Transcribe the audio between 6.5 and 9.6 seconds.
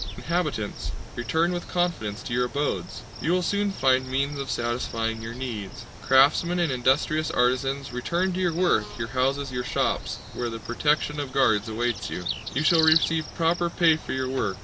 and industrious artisans, return to your work, your houses,